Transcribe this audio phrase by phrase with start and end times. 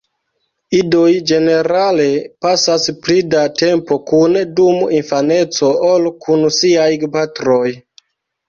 [0.77, 2.07] Idoj ĝenerale
[2.45, 7.67] pasas pli da tempo kune dum infaneco ol kun siaj gepatroj.